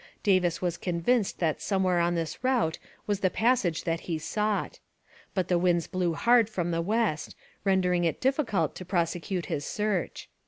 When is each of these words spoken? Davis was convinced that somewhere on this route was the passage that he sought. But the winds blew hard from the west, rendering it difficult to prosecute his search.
Davis 0.23 0.63
was 0.63 0.77
convinced 0.77 1.37
that 1.37 1.61
somewhere 1.61 1.99
on 1.99 2.15
this 2.15 2.43
route 2.43 2.79
was 3.05 3.19
the 3.19 3.29
passage 3.29 3.83
that 3.83 3.99
he 4.09 4.17
sought. 4.17 4.79
But 5.35 5.47
the 5.47 5.59
winds 5.59 5.85
blew 5.85 6.15
hard 6.15 6.49
from 6.49 6.71
the 6.71 6.81
west, 6.81 7.35
rendering 7.63 8.03
it 8.03 8.19
difficult 8.19 8.73
to 8.77 8.83
prosecute 8.83 9.45
his 9.45 9.63
search. 9.63 10.27